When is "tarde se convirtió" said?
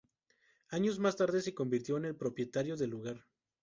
1.15-1.95